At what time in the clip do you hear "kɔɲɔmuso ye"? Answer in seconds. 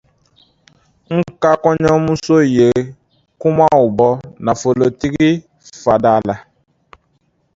1.63-2.69